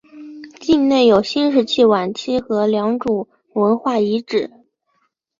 [0.59, 4.49] 境内有新石器晚期和良渚文化遗址。